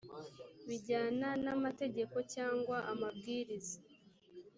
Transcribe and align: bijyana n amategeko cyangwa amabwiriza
bijyana 0.67 1.27
n 1.43 1.47
amategeko 1.55 2.17
cyangwa 2.33 2.77
amabwiriza 2.91 3.77